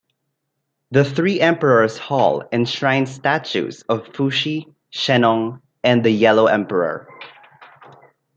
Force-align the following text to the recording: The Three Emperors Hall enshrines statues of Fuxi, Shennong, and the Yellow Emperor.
The 0.89 1.05
Three 1.05 1.39
Emperors 1.39 1.95
Hall 1.99 2.43
enshrines 2.51 3.11
statues 3.11 3.83
of 3.87 4.05
Fuxi, 4.13 4.73
Shennong, 4.91 5.61
and 5.83 6.03
the 6.03 6.09
Yellow 6.09 6.47
Emperor. 6.47 7.07